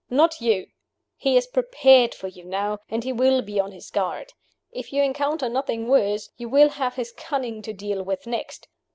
[0.09, 0.65] Not you!
[1.15, 4.33] He is prepared for you now; and he will be on his guard.
[4.71, 8.67] If you encounter nothing worse, you will have his cunning to deal with next.